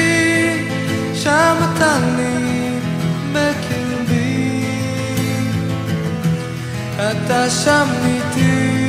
שם 1.23 1.55
אתה 1.75 1.97
לי 2.17 2.79
בקרבי. 3.33 4.65
אתה 6.97 7.49
שם 7.49 7.87
איתי. 8.05 8.81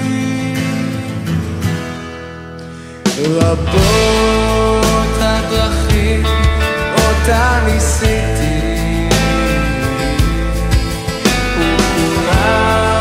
רבות 3.18 5.16
הדרכים 5.20 6.24
אותה 6.94 7.60
ניסיתי, 7.66 9.08
וכולן 11.58 12.91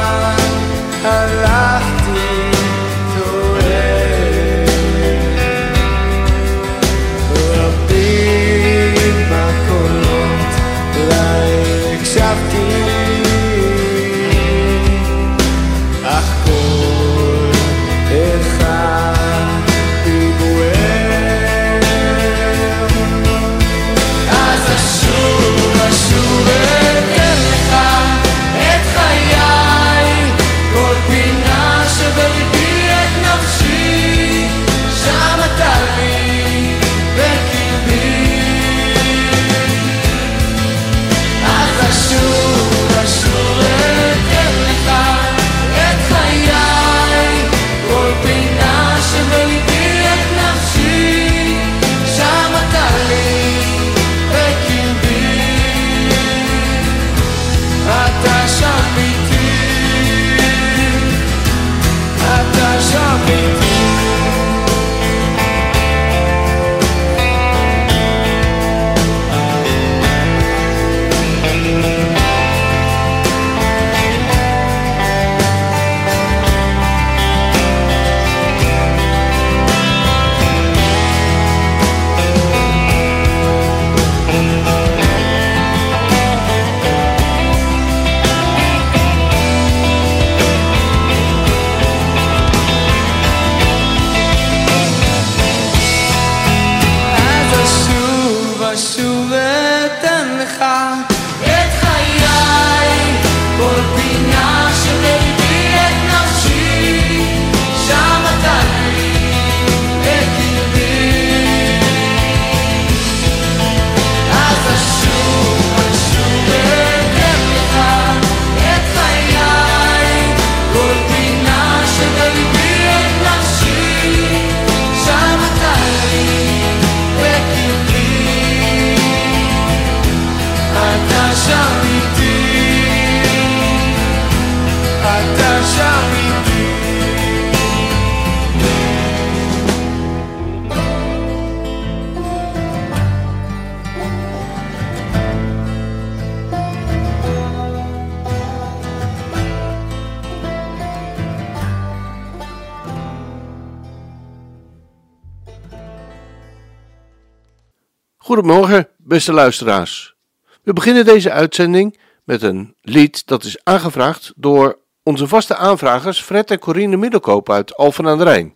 Goedemorgen, 158.31 158.87
beste 158.97 159.33
luisteraars. 159.33 160.15
We 160.63 160.73
beginnen 160.73 161.05
deze 161.05 161.31
uitzending 161.31 161.97
met 162.23 162.41
een 162.41 162.75
lied 162.81 163.27
dat 163.27 163.43
is 163.43 163.63
aangevraagd 163.63 164.33
door 164.35 164.77
onze 165.03 165.27
vaste 165.27 165.55
aanvragers 165.55 166.21
Fred 166.21 166.51
en 166.51 166.59
Corine 166.59 166.97
Middelkoop 166.97 167.49
uit 167.49 167.75
Alphen 167.75 168.07
aan 168.07 168.17
de 168.17 168.23
Rijn. 168.23 168.55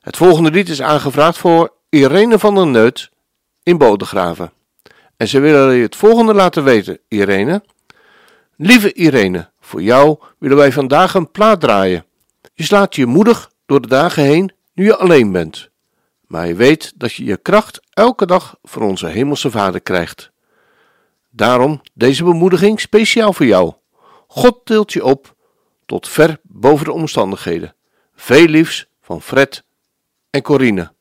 Het 0.00 0.16
volgende 0.16 0.50
lied 0.50 0.68
is 0.68 0.82
aangevraagd 0.82 1.38
voor 1.38 1.72
Irene 1.88 2.38
van 2.38 2.54
der 2.54 2.66
Neut 2.66 3.10
in 3.62 3.78
Bodegraven. 3.78 4.52
En 5.16 5.28
ze 5.28 5.40
willen 5.40 5.74
je 5.74 5.82
het 5.82 5.96
volgende 5.96 6.34
laten 6.34 6.64
weten, 6.64 6.98
Irene. 7.08 7.62
Lieve 8.56 8.92
Irene, 8.92 9.50
voor 9.60 9.82
jou 9.82 10.18
willen 10.38 10.56
wij 10.56 10.72
vandaag 10.72 11.14
een 11.14 11.30
plaat 11.30 11.60
draaien. 11.60 12.04
Je 12.54 12.64
slaat 12.64 12.94
je 12.94 13.06
moedig 13.06 13.50
door 13.66 13.80
de 13.80 13.88
dagen 13.88 14.22
heen 14.22 14.52
nu 14.74 14.84
je 14.84 14.96
alleen 14.96 15.32
bent. 15.32 15.70
Maar 16.26 16.46
je 16.46 16.54
weet 16.54 16.92
dat 16.96 17.12
je 17.12 17.24
je 17.24 17.36
kracht 17.36 17.80
elke 17.90 18.26
dag 18.26 18.58
van 18.62 18.82
onze 18.82 19.06
Hemelse 19.06 19.50
Vader 19.50 19.80
krijgt. 19.80 20.30
Daarom 21.30 21.80
deze 21.94 22.24
bemoediging 22.24 22.80
speciaal 22.80 23.32
voor 23.32 23.46
jou. 23.46 23.74
God 24.26 24.60
tilt 24.64 24.92
je 24.92 25.04
op 25.04 25.36
tot 25.86 26.08
ver 26.08 26.40
boven 26.42 26.84
de 26.84 26.92
omstandigheden. 26.92 27.74
Veel 28.14 28.46
liefs 28.46 28.86
van 29.00 29.22
Fred 29.22 29.64
en 30.30 30.42
Corine. 30.42 30.92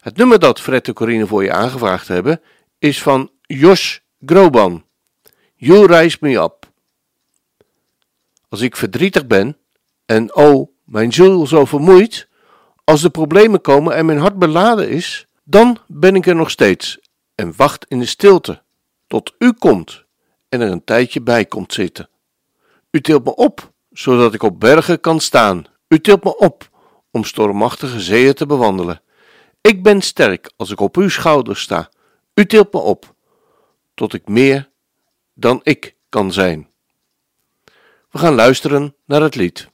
Het 0.00 0.16
nummer 0.16 0.38
dat 0.38 0.60
Fred 0.60 0.88
en 0.88 0.94
Corine 0.94 1.26
voor 1.26 1.42
je 1.42 1.52
aangevraagd 1.52 2.08
hebben 2.08 2.40
is 2.78 3.02
van 3.02 3.30
Jos 3.42 4.00
Groban. 4.26 4.84
You 5.54 5.86
Rise 5.86 6.16
Me 6.20 6.38
Up. 6.38 6.70
Als 8.48 8.60
ik 8.60 8.76
verdrietig 8.76 9.26
ben 9.26 9.56
en 10.06 10.34
oh, 10.34 10.68
mijn 10.84 11.12
ziel 11.12 11.46
zo 11.46 11.64
vermoeid, 11.64 12.28
als 12.90 13.00
de 13.00 13.10
problemen 13.10 13.60
komen 13.60 13.94
en 13.94 14.06
mijn 14.06 14.18
hart 14.18 14.38
beladen 14.38 14.88
is, 14.88 15.26
dan 15.44 15.78
ben 15.86 16.14
ik 16.14 16.26
er 16.26 16.34
nog 16.34 16.50
steeds 16.50 16.98
en 17.34 17.52
wacht 17.56 17.84
in 17.88 17.98
de 17.98 18.06
stilte 18.06 18.62
tot 19.06 19.34
u 19.38 19.52
komt 19.52 20.04
en 20.48 20.60
er 20.60 20.70
een 20.70 20.84
tijdje 20.84 21.20
bij 21.22 21.44
komt 21.44 21.72
zitten. 21.72 22.08
U 22.90 23.00
tilt 23.00 23.24
me 23.24 23.34
op, 23.34 23.72
zodat 23.90 24.34
ik 24.34 24.42
op 24.42 24.60
bergen 24.60 25.00
kan 25.00 25.20
staan. 25.20 25.64
U 25.88 26.00
tilt 26.00 26.24
me 26.24 26.36
op 26.36 26.70
om 27.10 27.24
stormachtige 27.24 28.00
zeeën 28.00 28.34
te 28.34 28.46
bewandelen. 28.46 29.02
Ik 29.60 29.82
ben 29.82 30.00
sterk 30.00 30.52
als 30.56 30.70
ik 30.70 30.80
op 30.80 30.96
uw 30.96 31.08
schouders 31.08 31.60
sta. 31.60 31.90
U 32.34 32.46
tilt 32.46 32.72
me 32.72 32.78
op, 32.78 33.14
tot 33.94 34.14
ik 34.14 34.28
meer 34.28 34.70
dan 35.34 35.60
ik 35.62 35.96
kan 36.08 36.32
zijn. 36.32 36.68
We 38.10 38.18
gaan 38.18 38.34
luisteren 38.34 38.94
naar 39.04 39.22
het 39.22 39.34
lied. 39.34 39.69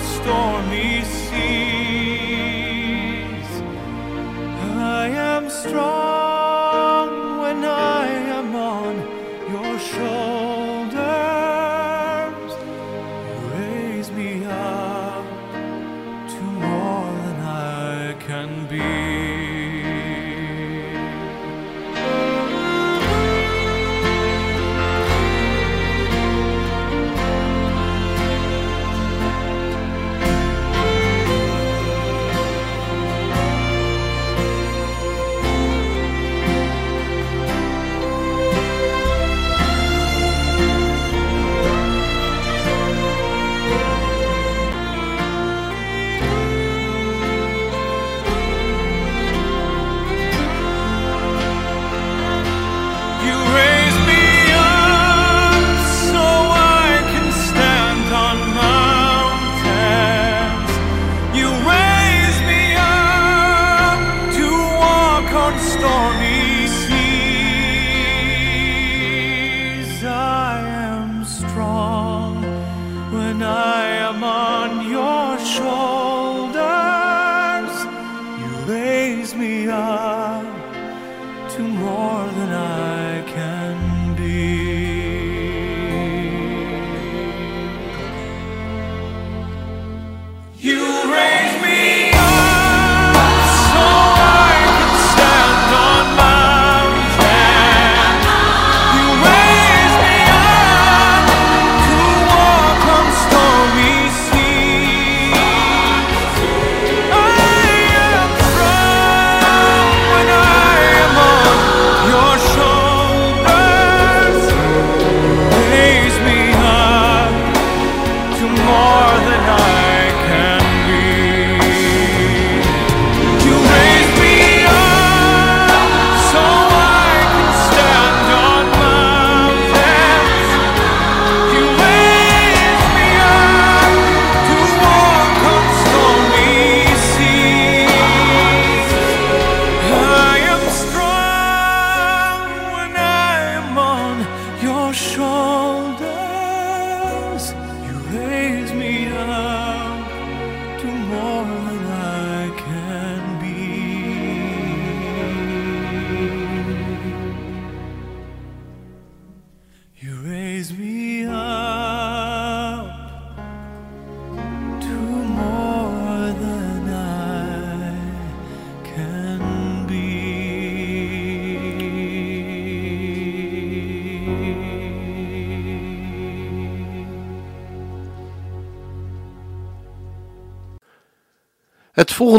stormy 0.00 1.02
seas. 1.02 1.52
I 4.60 5.08
am 5.08 5.50
strong. 5.50 6.05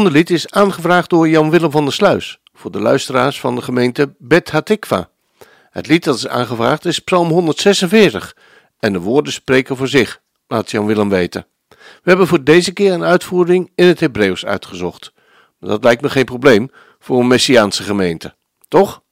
Volgende 0.08 0.32
lied 0.32 0.44
is 0.44 0.52
aangevraagd 0.52 1.10
door 1.10 1.28
Jan-Willem 1.28 1.70
van 1.70 1.84
der 1.84 1.92
Sluis 1.92 2.38
voor 2.52 2.70
de 2.70 2.80
luisteraars 2.80 3.40
van 3.40 3.54
de 3.54 3.62
gemeente 3.62 4.14
Bet 4.18 4.50
Hatikva. 4.50 5.08
Het 5.70 5.86
lied 5.86 6.04
dat 6.04 6.16
is 6.16 6.28
aangevraagd 6.28 6.84
is 6.84 6.98
Psalm 6.98 7.28
146 7.28 8.36
en 8.78 8.92
de 8.92 9.00
woorden 9.00 9.32
spreken 9.32 9.76
voor 9.76 9.88
zich, 9.88 10.20
laat 10.46 10.70
Jan-Willem 10.70 11.08
weten. 11.08 11.46
We 11.68 11.76
hebben 12.02 12.26
voor 12.26 12.44
deze 12.44 12.72
keer 12.72 12.92
een 12.92 13.04
uitvoering 13.04 13.70
in 13.74 13.86
het 13.86 14.00
Hebreeuws 14.00 14.44
uitgezocht. 14.44 15.12
dat 15.60 15.84
lijkt 15.84 16.02
me 16.02 16.10
geen 16.10 16.24
probleem 16.24 16.70
voor 16.98 17.20
een 17.20 17.26
Messiaanse 17.26 17.82
gemeente, 17.82 18.34
toch? 18.68 19.02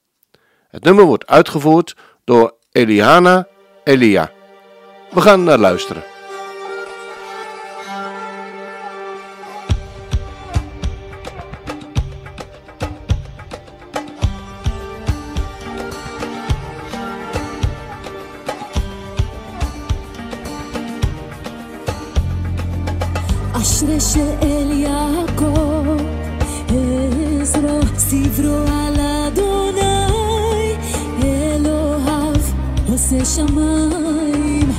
Het 0.67 0.83
nummer 0.83 1.05
wordt 1.05 1.27
uitgevoerd 1.27 1.95
door 2.23 2.55
Eliana 2.71 3.47
Elia. 3.83 4.31
We 5.11 5.21
gaan 5.21 5.43
naar 5.43 5.57
luisteren. 5.57 6.16
אשרי 23.61 23.99
שאל 23.99 24.71
יעקב, 24.71 25.85
עזרו 26.69 27.79
סברו 27.97 28.55
על 28.55 28.95
אדוני, 28.99 30.75
אלוהיו 31.23 32.33
עושה 32.89 33.25
שמיים 33.25 34.71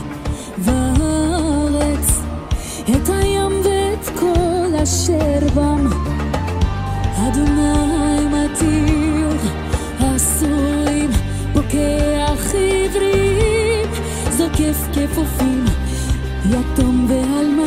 וארץ, 0.59 2.21
את 2.91 3.09
הים 3.09 3.53
ואת 3.65 4.19
כל 4.19 4.77
אשר 4.83 5.49
בם. 5.55 5.87
אדוני 7.17 8.27
מתיר 8.27 9.39
אסורים, 9.99 11.11
פוקח 11.53 12.55
עברים, 12.55 13.89
זוקף 14.31 14.87
כפופים, 14.93 15.65
יתום 16.51 17.07
ואלמנה. 17.09 17.58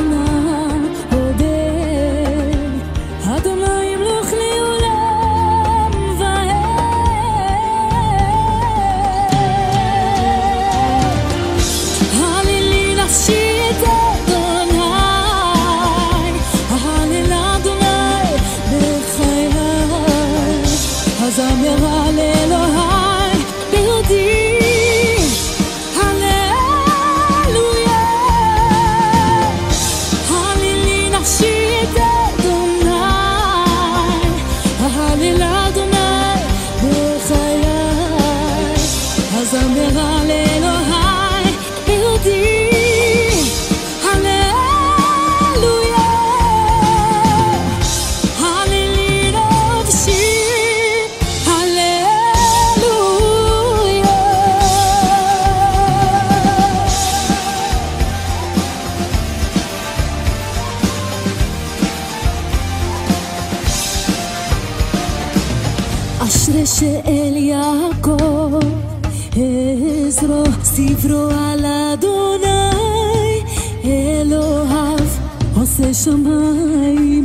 עושה 76.01 76.11
שמיים 76.11 77.23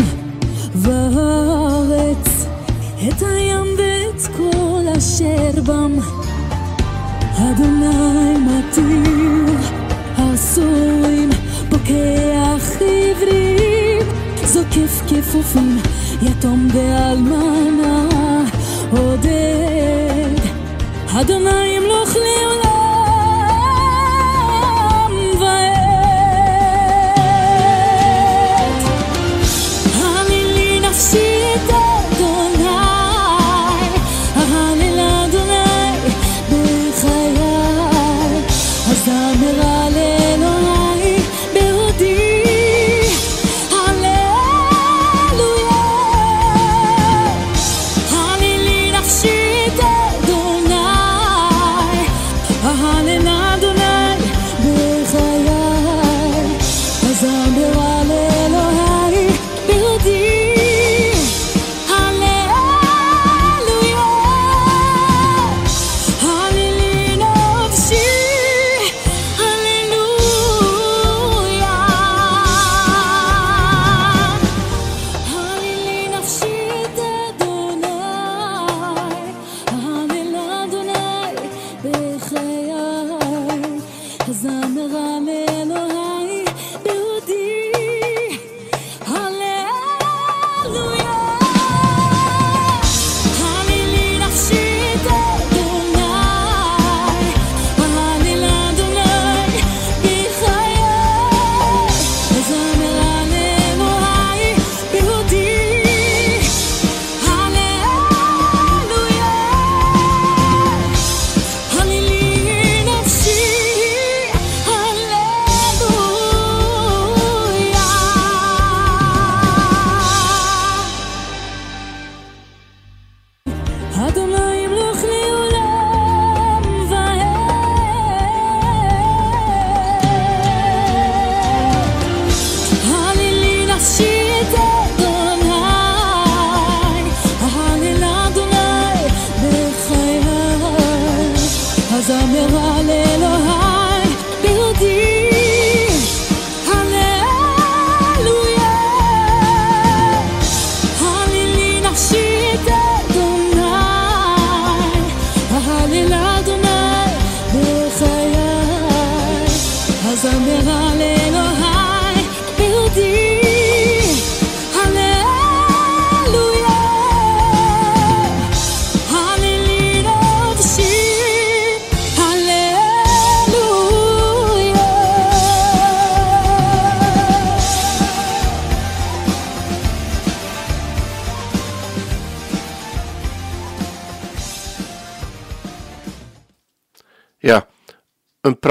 וארץ 0.75 2.47
את 3.09 3.23
הים 3.23 3.66
ואת 3.78 4.26
כל 4.37 4.83
אשר 4.99 5.62
בם. 5.66 5.92
אדוני 7.37 8.37
מתיר 8.38 9.56
אסורים 10.16 11.30
פוקח 11.71 12.71
עברים 12.80 14.02
זוקף 14.45 15.02
כפופים 15.09 15.78
יתום 16.23 16.68
ואלמנה 16.73 18.09
עודד. 18.90 20.40
אדוני 21.21 21.66
ימלוך 21.66 22.16
לעולם 22.16 22.65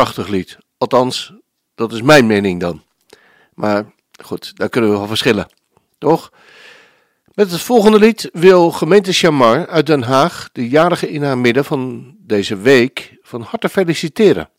prachtig 0.05 0.27
lied. 0.27 0.57
Althans, 0.77 1.33
dat 1.75 1.93
is 1.93 2.01
mijn 2.01 2.25
mening 2.25 2.59
dan. 2.59 2.83
Maar 3.53 3.93
goed, 4.23 4.57
daar 4.57 4.69
kunnen 4.69 4.91
we 4.91 4.97
wel 4.97 5.07
verschillen. 5.07 5.47
Toch? 5.97 6.31
Met 7.33 7.51
het 7.51 7.61
volgende 7.61 7.99
lied 7.99 8.29
wil 8.33 8.71
gemeente 8.71 9.13
Chamar 9.13 9.67
uit 9.67 9.85
Den 9.85 10.03
Haag 10.03 10.49
de 10.51 10.69
jarige 10.69 11.09
in 11.09 11.23
haar 11.23 11.37
midden 11.37 11.65
van 11.65 12.13
deze 12.19 12.57
week 12.57 13.17
van 13.21 13.41
harte 13.41 13.69
feliciteren. 13.69 14.49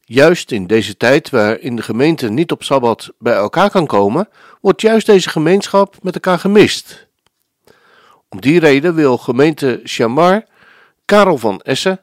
Juist 0.00 0.50
in 0.50 0.66
deze 0.66 0.96
tijd 0.96 1.30
waarin 1.30 1.76
de 1.76 1.82
gemeente 1.82 2.28
niet 2.28 2.52
op 2.52 2.62
Sabbat 2.62 3.12
bij 3.18 3.34
elkaar 3.34 3.70
kan 3.70 3.86
komen, 3.86 4.28
wordt 4.60 4.80
juist 4.80 5.06
deze 5.06 5.28
gemeenschap 5.28 5.96
met 6.02 6.14
elkaar 6.14 6.38
gemist. 6.38 7.06
Om 8.28 8.40
die 8.40 8.58
reden 8.58 8.94
wil 8.94 9.18
gemeente 9.18 9.80
Chamar 9.82 10.46
Karel 11.04 11.38
van 11.38 11.60
Essen 11.60 12.00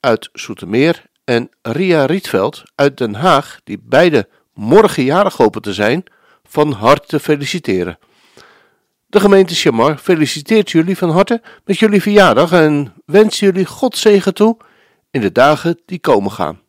uit 0.00 0.28
Soetermeer 0.32 1.10
en 1.24 1.50
Ria 1.62 2.04
Rietveld 2.04 2.62
uit 2.74 2.98
Den 2.98 3.14
Haag, 3.14 3.60
die 3.64 3.78
beide 3.82 4.28
morgen 4.54 5.04
jarig 5.04 5.36
hopen 5.36 5.62
te 5.62 5.72
zijn, 5.72 6.04
van 6.44 6.72
harte 6.72 7.20
feliciteren. 7.20 7.98
De 9.06 9.20
gemeente 9.20 9.54
Chamar 9.54 9.98
feliciteert 9.98 10.70
jullie 10.70 10.96
van 10.96 11.10
harte 11.10 11.42
met 11.64 11.78
jullie 11.78 12.02
verjaardag 12.02 12.52
en 12.52 12.94
wens 13.06 13.38
jullie 13.38 13.66
God 13.66 13.96
zegen 13.96 14.34
toe 14.34 14.56
in 15.10 15.20
de 15.20 15.32
dagen 15.32 15.80
die 15.86 15.98
komen 15.98 16.30
gaan. 16.30 16.60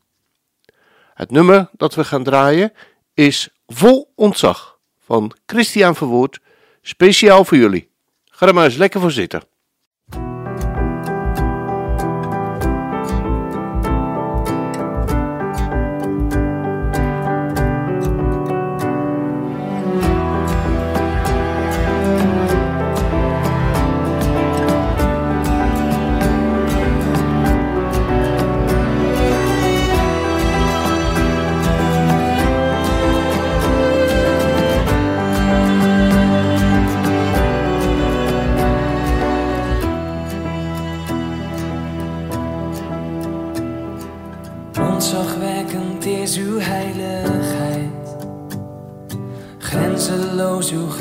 Het 1.13 1.31
nummer 1.31 1.69
dat 1.71 1.95
we 1.95 2.03
gaan 2.03 2.23
draaien 2.23 2.73
is 3.13 3.49
Vol 3.67 4.11
Ontzag 4.15 4.77
van 4.99 5.35
Christian 5.45 5.95
Verwoerd, 5.95 6.39
speciaal 6.81 7.45
voor 7.45 7.57
jullie. 7.57 7.89
Ga 8.25 8.47
er 8.47 8.53
maar 8.53 8.65
eens 8.65 8.75
lekker 8.75 9.01
voor 9.01 9.11
zitten. 9.11 9.43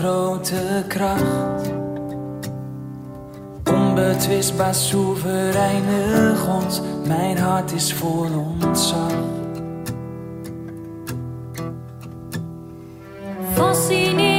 Grote 0.02 0.84
kracht. 0.88 1.70
Onbetwistbaar 3.70 4.74
soevereine 4.74 6.34
God, 6.36 6.82
mijn 7.06 7.38
hart 7.38 7.72
is 7.72 7.92
vol 7.92 8.56
ontzag. 8.60 9.12
Fascinerend 13.54 14.31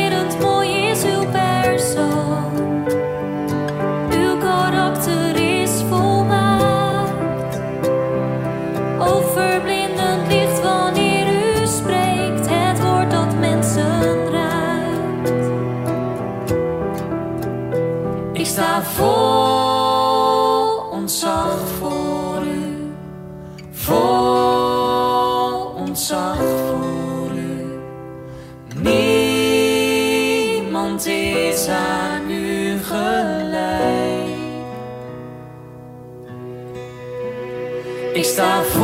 Ik 38.14 38.24
sta 38.24 38.64
vol 38.64 38.84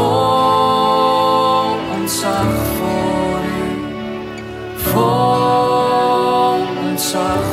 ontzag 1.96 2.66
voor 2.78 3.42
u, 3.46 3.62
vol 4.76 6.60
ontzag 6.90 7.49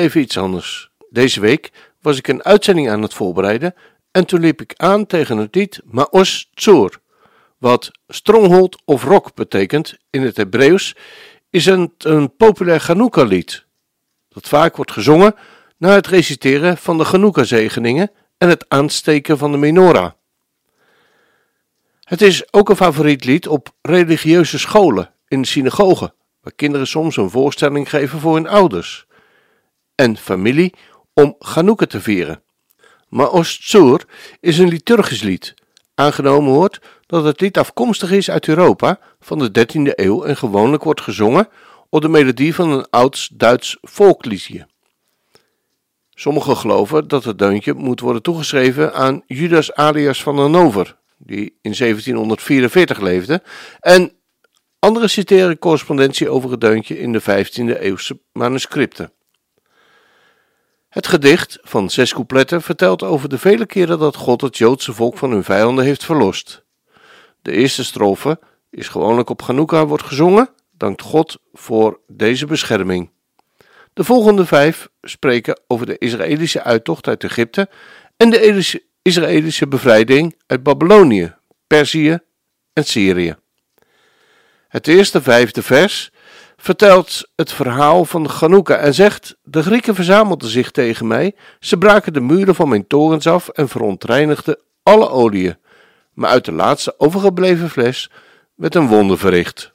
even 0.00 0.20
iets 0.20 0.38
anders. 0.38 0.90
Deze 1.10 1.40
week 1.40 1.70
was 2.00 2.18
ik 2.18 2.28
een 2.28 2.44
uitzending 2.44 2.90
aan 2.90 3.02
het 3.02 3.14
voorbereiden 3.14 3.74
en 4.10 4.26
toen 4.26 4.40
liep 4.40 4.60
ik 4.60 4.74
aan 4.76 5.06
tegen 5.06 5.36
het 5.36 5.54
lied 5.54 5.80
Maos 5.84 6.50
Tzur, 6.54 6.98
wat 7.58 7.90
stronghold 8.08 8.82
of 8.84 9.04
rock 9.04 9.34
betekent 9.34 9.96
in 10.10 10.22
het 10.22 10.36
Hebreeuws, 10.36 10.96
is 11.50 11.66
het 11.66 11.90
een 11.98 12.36
populair 12.36 12.80
Chanukka 12.80 13.22
lied 13.22 13.64
dat 14.28 14.48
vaak 14.48 14.76
wordt 14.76 14.92
gezongen 14.92 15.34
na 15.76 15.94
het 15.94 16.06
reciteren 16.06 16.76
van 16.76 16.98
de 16.98 17.04
Chanukka 17.04 17.44
zegeningen 17.44 18.10
en 18.38 18.48
het 18.48 18.64
aansteken 18.68 19.38
van 19.38 19.52
de 19.52 19.58
menorah. 19.58 20.10
Het 22.00 22.22
is 22.22 22.52
ook 22.52 22.68
een 22.68 22.76
favoriet 22.76 23.24
lied 23.24 23.48
op 23.48 23.74
religieuze 23.82 24.58
scholen 24.58 25.14
in 25.28 25.44
synagogen, 25.44 26.14
waar 26.40 26.52
kinderen 26.52 26.86
soms 26.86 27.16
een 27.16 27.30
voorstelling 27.30 27.90
geven 27.90 28.20
voor 28.20 28.34
hun 28.34 28.48
ouders 28.48 29.08
en 30.00 30.16
familie 30.16 30.74
om 31.14 31.34
Chanukka 31.38 31.86
te 31.86 32.00
vieren. 32.00 32.42
Maos 33.08 33.58
Tzur 33.58 34.04
is 34.40 34.58
een 34.58 34.68
liturgisch 34.68 35.22
lied. 35.22 35.54
Aangenomen 35.94 36.52
wordt 36.52 36.80
dat 37.06 37.24
het 37.24 37.40
lied 37.40 37.58
afkomstig 37.58 38.10
is 38.10 38.30
uit 38.30 38.48
Europa 38.48 38.98
van 39.20 39.38
de 39.38 39.50
13e 39.58 39.94
eeuw 39.94 40.24
en 40.24 40.36
gewoonlijk 40.36 40.84
wordt 40.84 41.00
gezongen 41.00 41.48
op 41.88 42.00
de 42.00 42.08
melodie 42.08 42.54
van 42.54 42.70
een 42.70 42.86
ouds 42.90 43.30
Duits 43.32 43.78
volkliedje. 43.82 44.66
Sommigen 46.14 46.56
geloven 46.56 47.08
dat 47.08 47.24
het 47.24 47.38
deuntje 47.38 47.74
moet 47.74 48.00
worden 48.00 48.22
toegeschreven 48.22 48.94
aan 48.94 49.22
Judas 49.26 49.72
Alias 49.72 50.22
van 50.22 50.38
Hannover, 50.38 50.96
die 51.18 51.58
in 51.62 51.74
1744 51.78 53.00
leefde, 53.00 53.42
en 53.80 54.12
anderen 54.78 55.10
citeren 55.10 55.58
correspondentie 55.58 56.28
over 56.28 56.50
het 56.50 56.60
deuntje 56.60 56.98
in 56.98 57.12
de 57.12 57.20
15e 57.22 57.80
eeuwse 57.80 58.20
manuscripten. 58.32 59.12
Het 60.90 61.06
gedicht 61.06 61.58
van 61.62 61.90
zes 61.90 62.12
coupletten 62.12 62.62
vertelt 62.62 63.02
over 63.02 63.28
de 63.28 63.38
vele 63.38 63.66
keren 63.66 63.98
dat 63.98 64.16
God 64.16 64.40
het 64.40 64.58
Joodse 64.58 64.92
volk 64.92 65.18
van 65.18 65.30
hun 65.30 65.44
vijanden 65.44 65.84
heeft 65.84 66.04
verlost. 66.04 66.64
De 67.42 67.52
eerste 67.52 67.84
strofe 67.84 68.38
is 68.70 68.88
gewoonlijk 68.88 69.30
op 69.30 69.42
Chanukka 69.42 69.86
wordt 69.86 70.02
gezongen, 70.02 70.48
dankt 70.70 71.02
God 71.02 71.38
voor 71.52 72.00
deze 72.06 72.46
bescherming. 72.46 73.10
De 73.92 74.04
volgende 74.04 74.46
vijf 74.46 74.88
spreken 75.02 75.60
over 75.66 75.86
de 75.86 75.98
Israëlische 75.98 76.62
uittocht 76.62 77.08
uit 77.08 77.24
Egypte 77.24 77.68
en 78.16 78.30
de 78.30 78.80
Israëlische 79.02 79.68
bevrijding 79.68 80.36
uit 80.46 80.62
Babylonië, 80.62 81.34
Perzië 81.66 82.18
en 82.72 82.84
Syrië. 82.84 83.36
Het 84.68 84.86
eerste 84.86 85.22
vijfde 85.22 85.62
vers 85.62 86.10
vertelt 86.60 87.30
het 87.36 87.52
verhaal 87.52 88.04
van 88.04 88.28
Chanukka 88.28 88.76
en 88.76 88.94
zegt: 88.94 89.36
De 89.42 89.62
Grieken 89.62 89.94
verzamelden 89.94 90.48
zich 90.48 90.70
tegen 90.70 91.06
mij, 91.06 91.34
ze 91.60 91.78
braken 91.78 92.12
de 92.12 92.20
muren 92.20 92.54
van 92.54 92.68
mijn 92.68 92.86
torens 92.86 93.26
af 93.26 93.48
en 93.48 93.68
verontreinigden 93.68 94.58
alle 94.82 95.08
oliën, 95.08 95.56
maar 96.12 96.30
uit 96.30 96.44
de 96.44 96.52
laatste 96.52 96.94
overgebleven 96.98 97.70
fles 97.70 98.10
werd 98.54 98.74
een 98.74 98.88
wonder 98.88 99.18
verricht. 99.18 99.72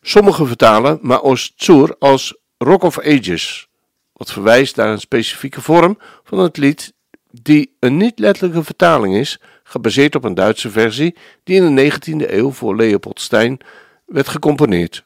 Sommigen 0.00 0.46
vertalen 0.46 0.98
Maos 1.02 1.54
Tzur 1.56 1.96
als 1.98 2.36
Rock 2.58 2.82
of 2.82 3.00
Ages, 3.00 3.68
wat 4.12 4.32
verwijst 4.32 4.76
naar 4.76 4.88
een 4.88 5.00
specifieke 5.00 5.60
vorm 5.60 5.98
van 6.24 6.38
het 6.38 6.56
lied 6.56 6.92
die 7.30 7.76
een 7.80 7.96
niet-letterlijke 7.96 8.64
vertaling 8.64 9.16
is, 9.16 9.40
gebaseerd 9.62 10.14
op 10.14 10.24
een 10.24 10.34
Duitse 10.34 10.70
versie 10.70 11.16
die 11.44 11.62
in 11.62 11.74
de 11.74 11.92
19e 11.92 12.30
eeuw 12.30 12.50
voor 12.50 12.76
Leopold 12.76 13.20
Stein 13.20 13.58
werd 14.06 14.28
gecomponeerd. 14.28 15.04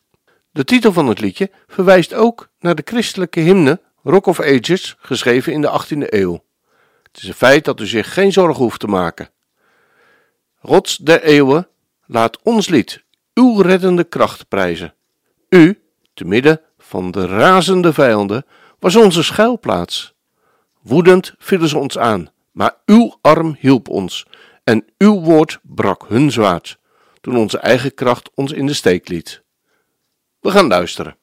De 0.50 0.64
titel 0.64 0.92
van 0.92 1.06
het 1.06 1.20
liedje 1.20 1.50
verwijst 1.66 2.14
ook 2.14 2.48
naar 2.58 2.74
de 2.74 2.82
christelijke 2.84 3.40
hymne 3.40 3.80
Rock 4.02 4.26
of 4.26 4.40
Ages, 4.40 4.96
geschreven 4.98 5.52
in 5.52 5.60
de 5.60 5.80
18e 5.84 6.08
eeuw. 6.08 6.44
Het 7.02 7.22
is 7.22 7.28
een 7.28 7.34
feit 7.34 7.64
dat 7.64 7.80
u 7.80 7.86
zich 7.86 8.12
geen 8.12 8.32
zorgen 8.32 8.62
hoeft 8.62 8.80
te 8.80 8.86
maken. 8.86 9.30
Rots 10.60 10.96
der 10.96 11.22
eeuwen, 11.22 11.68
laat 12.06 12.42
ons 12.42 12.68
lied 12.68 13.04
uw 13.34 13.60
reddende 13.60 14.04
kracht 14.04 14.48
prijzen. 14.48 14.94
U, 15.48 15.82
te 16.14 16.24
midden 16.24 16.60
van 16.78 17.10
de 17.10 17.26
razende 17.26 17.92
vijanden, 17.92 18.44
was 18.78 18.96
onze 18.96 19.22
schuilplaats. 19.22 20.14
Woedend 20.82 21.34
vielen 21.38 21.68
ze 21.68 21.78
ons 21.78 21.98
aan, 21.98 22.30
maar 22.52 22.74
uw 22.86 23.16
arm 23.20 23.56
hielp 23.58 23.88
ons 23.88 24.26
en 24.64 24.84
uw 24.98 25.20
woord 25.20 25.58
brak 25.62 26.04
hun 26.08 26.30
zwaard, 26.30 26.78
toen 27.20 27.36
onze 27.36 27.58
eigen 27.58 27.94
kracht 27.94 28.30
ons 28.34 28.52
in 28.52 28.66
de 28.66 28.74
steek 28.74 29.08
liet. 29.08 29.42
We 30.40 30.50
gaan 30.50 30.66
luisteren. 30.66 31.18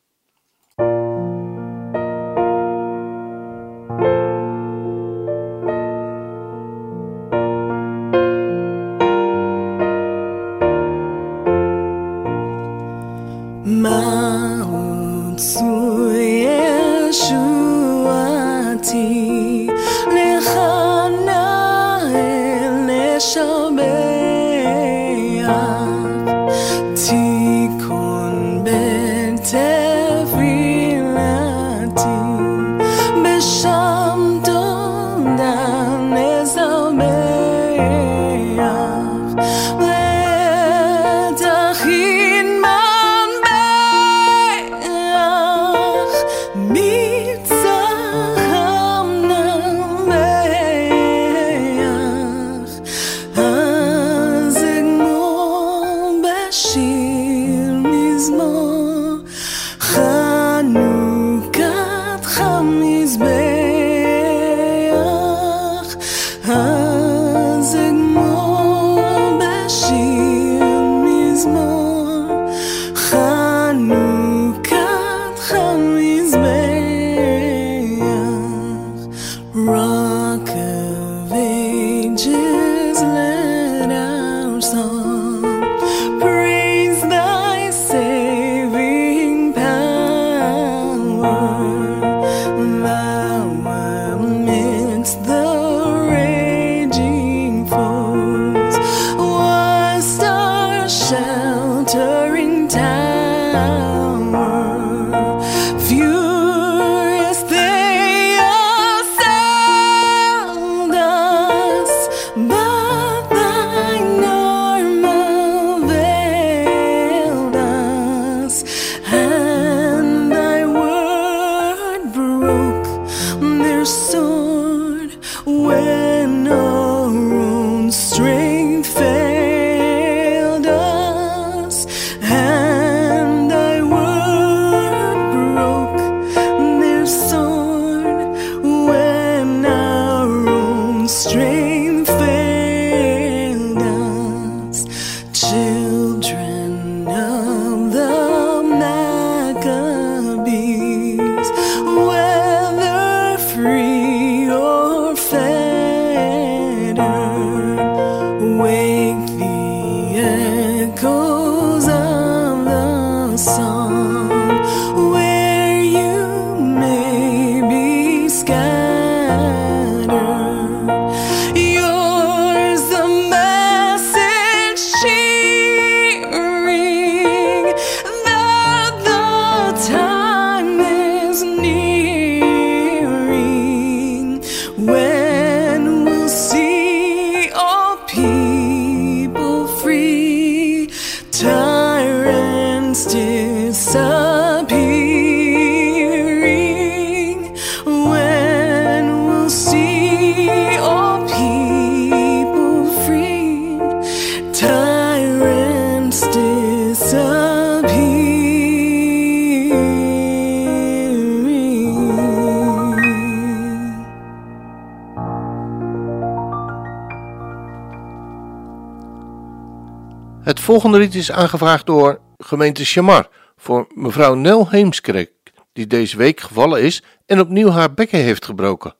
Volgende 220.65 220.97
lied 220.97 221.15
is 221.15 221.31
aangevraagd 221.31 221.85
door 221.85 222.19
gemeente 222.37 222.85
Chamar 222.85 223.29
voor 223.57 223.87
mevrouw 223.93 224.33
Nel 224.33 224.69
Heemskerk, 224.69 225.31
die 225.73 225.87
deze 225.87 226.17
week 226.17 226.39
gevallen 226.39 226.81
is 226.81 227.03
en 227.25 227.39
opnieuw 227.39 227.69
haar 227.69 227.93
bekken 227.93 228.19
heeft 228.19 228.45
gebroken. 228.45 228.95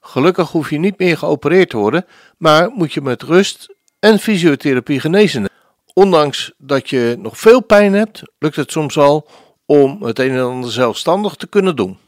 Gelukkig 0.00 0.50
hoef 0.50 0.70
je 0.70 0.78
niet 0.78 0.98
meer 0.98 1.18
geopereerd 1.18 1.70
te 1.70 1.76
worden, 1.76 2.06
maar 2.36 2.70
moet 2.70 2.92
je 2.92 3.00
met 3.00 3.22
rust 3.22 3.74
en 3.98 4.18
fysiotherapie 4.18 5.00
genezen. 5.00 5.48
Ondanks 5.92 6.52
dat 6.58 6.90
je 6.90 7.16
nog 7.18 7.38
veel 7.38 7.60
pijn 7.60 7.92
hebt, 7.92 8.22
lukt 8.38 8.56
het 8.56 8.70
soms 8.70 8.98
al 8.98 9.28
om 9.66 10.02
het 10.02 10.18
een 10.18 10.30
en 10.30 10.42
ander 10.42 10.72
zelfstandig 10.72 11.34
te 11.34 11.46
kunnen 11.46 11.76
doen. 11.76 11.98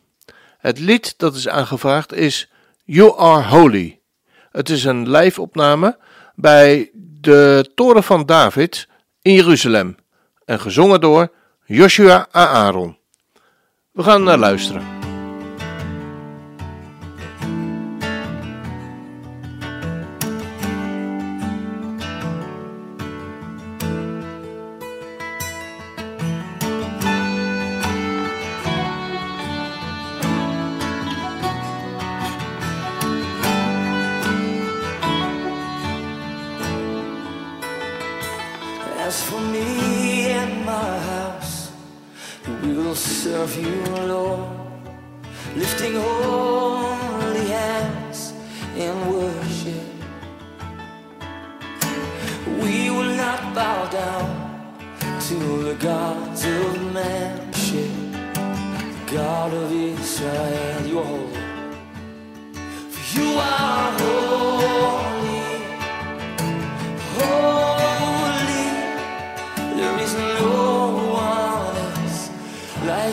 Het 0.58 0.78
lied 0.78 1.14
dat 1.16 1.34
is 1.34 1.48
aangevraagd 1.48 2.12
is 2.12 2.50
You 2.84 3.18
Are 3.18 3.48
Holy. 3.48 4.00
Het 4.50 4.68
is 4.68 4.84
een 4.84 5.10
live-opname 5.10 5.98
bij 6.34 6.90
de 7.22 7.70
Toren 7.74 8.02
van 8.02 8.26
David 8.26 8.88
in 9.22 9.34
Jeruzalem 9.34 9.96
en 10.44 10.60
gezongen 10.60 11.00
door 11.00 11.32
Joshua 11.64 12.26
Aaron. 12.30 12.98
We 13.92 14.02
gaan 14.02 14.22
naar 14.22 14.38
luisteren. 14.38 15.01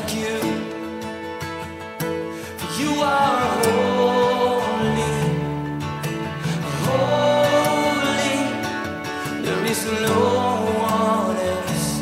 Like 0.09 0.21
you. 0.21 0.39
For 2.57 2.81
you 2.81 2.91
are 3.01 3.39
holy, 3.63 5.15
holy. 6.85 8.35
There 9.43 9.65
is 9.65 9.85
no 9.85 10.21
one 10.79 11.37
else 11.37 12.01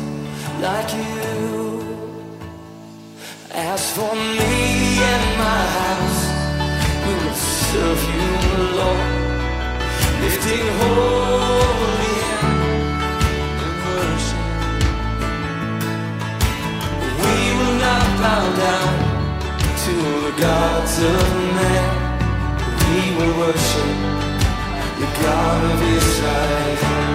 like 0.60 0.90
you. 0.94 1.36
As 3.50 3.92
for 3.92 4.14
me 4.14 5.02
and 5.12 5.26
my 5.38 5.62
house, 5.80 6.22
we 7.06 7.12
will 7.22 7.34
serve 7.34 8.02
you, 8.14 8.28
Lord, 8.78 9.10
lifting 10.22 10.66
holy 10.78 11.27
of 21.00 21.34
man. 21.54 21.86
We 22.90 23.16
will 23.16 23.38
worship 23.38 23.90
the 24.98 25.06
God 25.22 25.64
of 25.70 25.82
Israel. 25.82 27.07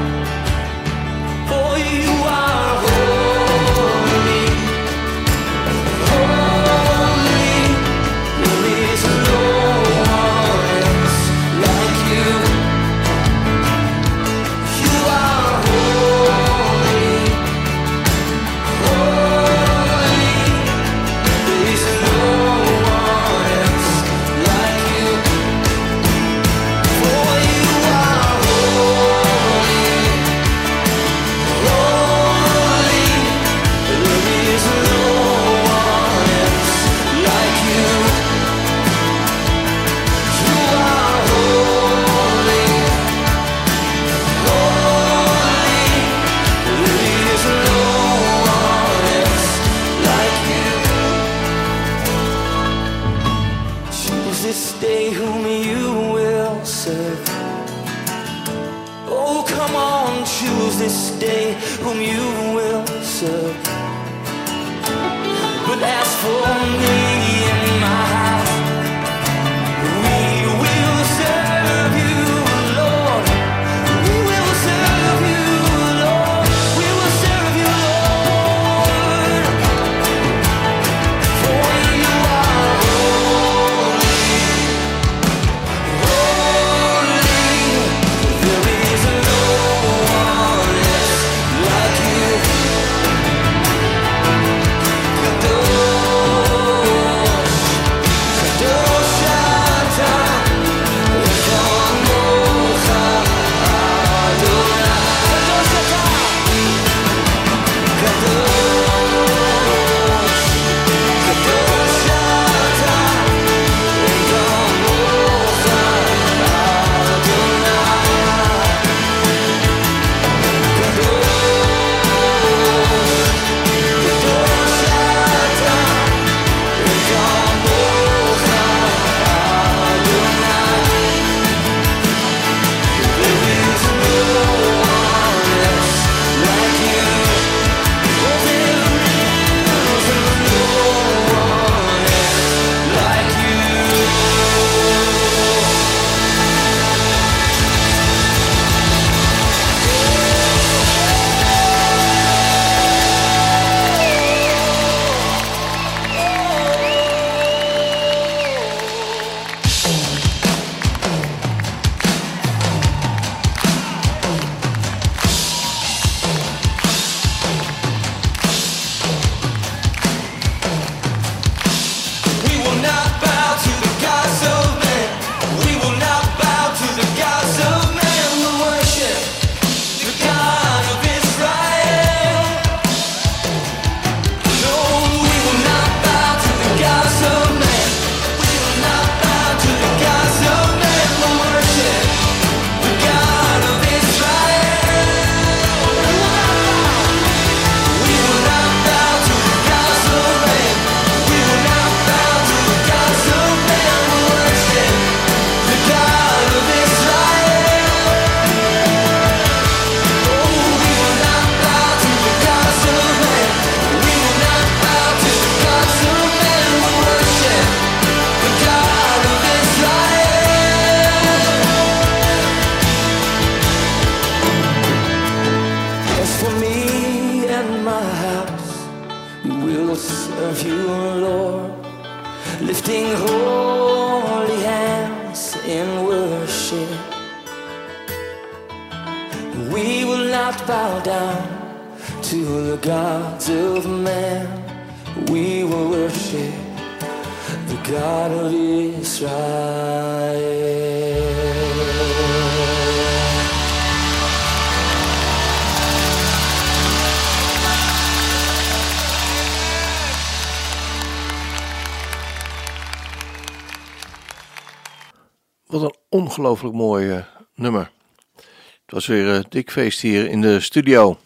Ongelooflijk 266.38 266.75
mooi 266.75 267.11
eh, 267.11 267.23
nummer. 267.55 267.91
Het 268.36 268.91
was 268.91 269.05
weer 269.05 269.27
een 269.27 269.45
dik 269.49 269.71
feest 269.71 270.01
hier 270.01 270.29
in 270.29 270.41
de 270.41 270.59
studio. 270.59 271.17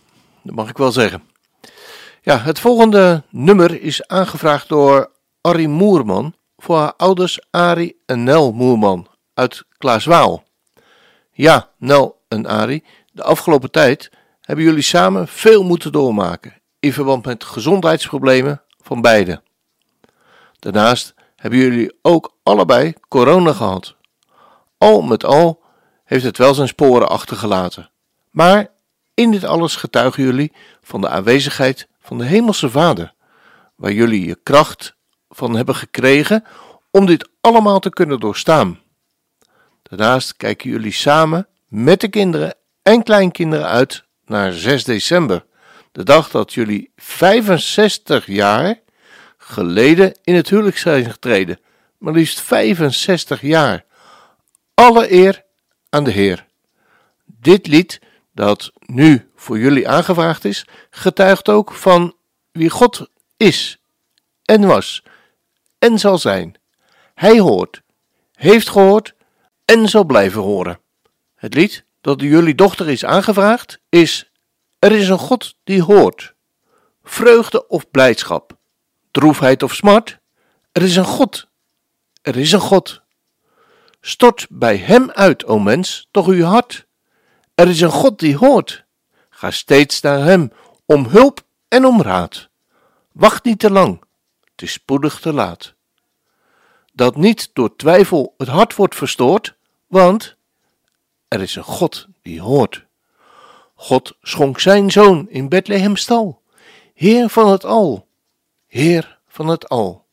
Dat 0.43 0.55
mag 0.55 0.69
ik 0.69 0.77
wel 0.77 0.91
zeggen. 0.91 1.23
Ja, 2.21 2.37
het 2.37 2.59
volgende 2.59 3.23
nummer 3.29 3.81
is 3.81 4.07
aangevraagd 4.07 4.67
door 4.67 5.11
Arrie 5.41 5.67
Moerman 5.67 6.33
voor 6.57 6.77
haar 6.77 6.93
ouders 6.93 7.39
Arie 7.51 8.01
en 8.05 8.23
Nel 8.23 8.51
Moerman 8.51 9.07
uit 9.33 9.63
Klaaswaal. 9.77 10.43
Ja, 11.31 11.69
Nel 11.77 12.21
en 12.27 12.45
Arie, 12.45 12.83
de 13.11 13.23
afgelopen 13.23 13.71
tijd 13.71 14.11
hebben 14.41 14.65
jullie 14.65 14.81
samen 14.81 15.27
veel 15.27 15.63
moeten 15.63 15.91
doormaken 15.91 16.61
in 16.79 16.93
verband 16.93 17.25
met 17.25 17.43
gezondheidsproblemen 17.43 18.61
van 18.81 19.01
beiden. 19.01 19.43
Daarnaast 20.59 21.13
hebben 21.35 21.59
jullie 21.59 21.97
ook 22.01 22.37
allebei 22.43 22.93
corona 23.07 23.53
gehad. 23.53 23.96
Al 24.77 25.01
met 25.01 25.25
al 25.25 25.63
heeft 26.03 26.23
het 26.23 26.37
wel 26.37 26.53
zijn 26.53 26.67
sporen 26.67 27.09
achtergelaten. 27.09 27.89
Maar 28.31 28.67
in 29.13 29.31
dit 29.31 29.43
alles 29.43 29.75
getuigen 29.75 30.23
jullie 30.23 30.53
van 30.81 31.01
de 31.01 31.09
aanwezigheid 31.09 31.87
van 32.01 32.17
de 32.17 32.25
Hemelse 32.25 32.69
Vader, 32.69 33.13
waar 33.75 33.91
jullie 33.91 34.25
je 34.25 34.39
kracht 34.43 34.95
van 35.29 35.55
hebben 35.55 35.75
gekregen 35.75 36.43
om 36.91 37.05
dit 37.05 37.29
allemaal 37.41 37.79
te 37.79 37.89
kunnen 37.89 38.19
doorstaan. 38.19 38.79
Daarnaast 39.83 40.35
kijken 40.35 40.69
jullie 40.69 40.91
samen 40.91 41.47
met 41.67 42.01
de 42.01 42.07
kinderen 42.07 42.55
en 42.81 43.03
kleinkinderen 43.03 43.67
uit 43.67 44.03
naar 44.25 44.53
6 44.53 44.83
december, 44.83 45.45
de 45.91 46.03
dag 46.03 46.29
dat 46.29 46.53
jullie 46.53 46.91
65 46.95 48.25
jaar 48.25 48.79
geleden 49.37 50.17
in 50.23 50.35
het 50.35 50.49
huwelijk 50.49 50.77
zijn 50.77 51.11
getreden. 51.11 51.59
Maar 51.97 52.13
liefst 52.13 52.41
65 52.41 53.41
jaar. 53.41 53.85
Alle 54.79 55.11
eer 55.11 55.43
aan 55.89 56.03
de 56.03 56.11
Heer. 56.11 56.45
Dit 57.25 57.67
lied, 57.67 57.99
dat 58.33 58.71
nu 58.79 59.31
voor 59.35 59.59
jullie 59.59 59.87
aangevraagd 59.87 60.45
is, 60.45 60.65
getuigt 60.89 61.49
ook 61.49 61.73
van 61.73 62.15
wie 62.51 62.69
God 62.69 63.09
is 63.37 63.79
en 64.45 64.67
was 64.67 65.03
en 65.79 65.99
zal 65.99 66.17
zijn. 66.17 66.55
Hij 67.13 67.39
hoort, 67.39 67.81
heeft 68.33 68.69
gehoord 68.69 69.13
en 69.65 69.89
zal 69.89 70.03
blijven 70.03 70.41
horen. 70.41 70.79
Het 71.35 71.53
lied 71.53 71.85
dat 72.01 72.19
door 72.19 72.27
jullie 72.27 72.55
dochter 72.55 72.89
is 72.89 73.05
aangevraagd 73.05 73.79
is 73.89 74.31
Er 74.79 74.91
is 74.91 75.09
een 75.09 75.17
God 75.17 75.55
die 75.63 75.83
hoort. 75.83 76.33
Vreugde 77.03 77.67
of 77.67 77.91
blijdschap, 77.91 78.57
droefheid 79.11 79.63
of 79.63 79.73
smart, 79.73 80.19
er 80.71 80.81
is 80.81 80.95
een 80.95 81.05
God. 81.05 81.47
Er 82.21 82.37
is 82.37 82.51
een 82.51 82.59
God. 82.59 83.05
Stort 84.07 84.47
bij 84.49 84.77
hem 84.77 85.11
uit, 85.11 85.45
o 85.45 85.59
mens, 85.59 86.07
toch 86.11 86.27
uw 86.27 86.43
hart. 86.43 86.87
Er 87.55 87.67
is 87.67 87.81
een 87.81 87.91
God 87.91 88.19
die 88.19 88.37
hoort. 88.37 88.85
Ga 89.29 89.51
steeds 89.51 90.01
naar 90.01 90.19
hem 90.19 90.51
om 90.85 91.05
hulp 91.05 91.43
en 91.67 91.85
om 91.85 92.01
raad. 92.01 92.49
Wacht 93.11 93.43
niet 93.43 93.59
te 93.59 93.71
lang, 93.71 94.03
het 94.51 94.61
is 94.61 94.71
spoedig 94.71 95.19
te 95.19 95.33
laat. 95.33 95.73
Dat 96.93 97.15
niet 97.15 97.49
door 97.53 97.75
twijfel 97.75 98.33
het 98.37 98.47
hart 98.47 98.75
wordt 98.75 98.95
verstoord, 98.95 99.55
want 99.87 100.35
er 101.27 101.41
is 101.41 101.55
een 101.55 101.63
God 101.63 102.07
die 102.21 102.41
hoort. 102.41 102.85
God 103.75 104.17
schonk 104.21 104.59
zijn 104.59 104.91
zoon 104.91 105.29
in 105.29 105.49
Bethlehem 105.49 105.95
stal, 105.95 106.41
Heer 106.93 107.29
van 107.29 107.47
het 107.47 107.65
al, 107.65 108.07
Heer 108.67 109.19
van 109.27 109.47
het 109.47 109.69
al. 109.69 110.05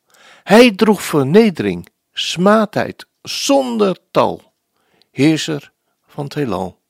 Hij 0.43 0.75
droeg 0.75 1.03
vernedering, 1.03 1.89
smaadheid, 2.13 3.07
zonder 3.29 3.97
tal, 4.11 4.53
heerser 5.11 5.73
van 6.07 6.25
het 6.25 6.35
heelal. 6.35 6.81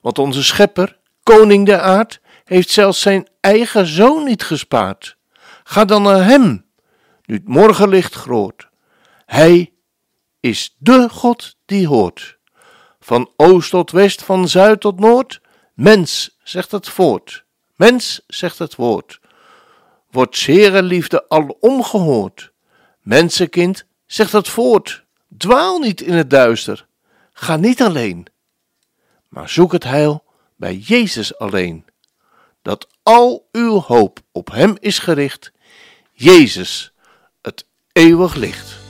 Want 0.00 0.18
onze 0.18 0.44
schepper, 0.44 0.98
koning 1.22 1.66
der 1.66 1.80
aard, 1.80 2.20
heeft 2.44 2.70
zelfs 2.70 3.00
zijn 3.00 3.28
eigen 3.40 3.86
zoon 3.86 4.24
niet 4.24 4.42
gespaard. 4.42 5.16
Ga 5.64 5.84
dan 5.84 6.02
naar 6.02 6.24
hem, 6.24 6.66
nu 7.24 7.34
het 7.34 7.48
morgenlicht 7.48 8.14
groot. 8.14 8.68
Hij 9.26 9.72
is 10.40 10.74
de 10.78 11.08
God 11.08 11.56
die 11.64 11.86
hoort. 11.86 12.38
Van 13.00 13.30
oost 13.36 13.70
tot 13.70 13.90
west, 13.90 14.22
van 14.22 14.48
zuid 14.48 14.80
tot 14.80 15.00
noord, 15.00 15.40
mens 15.74 16.38
zegt 16.42 16.70
het 16.70 16.88
voort. 16.88 17.44
Mens 17.76 18.20
zegt 18.26 18.58
het 18.58 18.74
woord. 18.74 19.20
Wordt 20.10 20.36
zere 20.36 20.82
liefde 20.82 21.28
al 21.28 21.56
omgehoord. 21.60 22.52
Mensenkind 23.00 23.86
zegt 24.06 24.32
het 24.32 24.48
voort. 24.48 25.05
Dwaal 25.36 25.78
niet 25.78 26.00
in 26.00 26.14
het 26.14 26.30
duister. 26.30 26.86
Ga 27.32 27.56
niet 27.56 27.82
alleen. 27.82 28.26
Maar 29.28 29.48
zoek 29.48 29.72
het 29.72 29.84
heil 29.84 30.24
bij 30.56 30.76
Jezus 30.76 31.38
alleen. 31.38 31.84
Dat 32.62 32.88
al 33.02 33.48
uw 33.52 33.80
hoop 33.80 34.20
op 34.32 34.50
hem 34.50 34.76
is 34.80 34.98
gericht. 34.98 35.52
Jezus, 36.12 36.92
het 37.42 37.66
eeuwig 37.92 38.34
licht. 38.34 38.85